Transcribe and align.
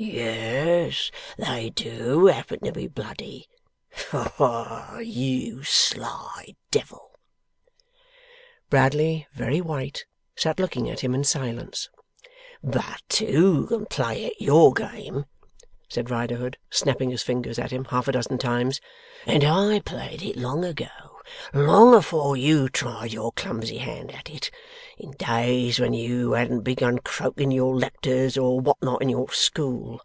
Yes, 0.00 1.10
they 1.36 1.70
do 1.70 2.26
happen 2.26 2.60
to 2.60 2.70
be 2.70 2.86
bloody. 2.86 3.48
Ah, 4.12 5.00
you 5.00 5.64
sly 5.64 6.54
devil!' 6.70 7.18
Bradley, 8.70 9.26
very 9.32 9.60
white, 9.60 10.04
sat 10.36 10.60
looking 10.60 10.88
at 10.88 11.00
him 11.00 11.16
in 11.16 11.24
silence. 11.24 11.90
'But 12.62 13.02
two 13.08 13.66
could 13.66 13.90
play 13.90 14.26
at 14.26 14.40
your 14.40 14.72
game,' 14.72 15.24
said 15.90 16.10
Riderhood, 16.10 16.58
snapping 16.70 17.10
his 17.10 17.22
fingers 17.24 17.58
at 17.58 17.72
him 17.72 17.86
half 17.86 18.06
a 18.06 18.12
dozen 18.12 18.36
times, 18.38 18.78
'and 19.26 19.42
I 19.42 19.80
played 19.80 20.22
it 20.22 20.36
long 20.36 20.62
ago; 20.64 20.86
long 21.54 21.94
afore 21.94 22.36
you 22.38 22.68
tried 22.70 23.12
your 23.12 23.32
clumsy 23.32 23.76
hand 23.78 24.10
at 24.14 24.28
it; 24.30 24.50
in 24.98 25.10
days 25.12 25.78
when 25.80 25.92
you 25.94 26.32
hadn't 26.32 26.60
begun 26.60 26.98
croaking 26.98 27.50
your 27.52 27.74
lecters 27.74 28.38
or 28.42 28.58
what 28.60 28.80
not 28.82 29.00
in 29.02 29.08
your 29.10 29.30
school. 29.30 30.00